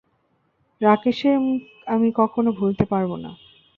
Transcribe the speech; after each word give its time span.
রাকেশের 0.81 1.35
মুখ 1.39 1.61
আমি 1.87 2.07
কখনো 2.19 2.49
ভুলতে 2.59 2.83
পারবো 2.91 3.15
না। 3.23 3.31